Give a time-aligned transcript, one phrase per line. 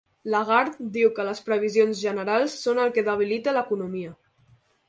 [0.35, 4.19] Lagarde diu que les previsions generals són el que debilita l'economia